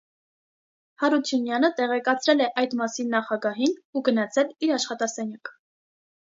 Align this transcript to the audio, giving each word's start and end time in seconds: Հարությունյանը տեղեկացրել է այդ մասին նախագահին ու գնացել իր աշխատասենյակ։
Հարությունյանը 1.03 1.69
տեղեկացրել 1.81 2.43
է 2.47 2.49
այդ 2.63 2.75
մասին 2.81 3.13
նախագահին 3.19 3.79
ու 4.01 4.05
գնացել 4.11 4.53
իր 4.67 4.77
աշխատասենյակ։ 4.81 5.57